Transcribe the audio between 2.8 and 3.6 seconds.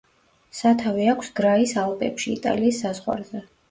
საზღვარზე.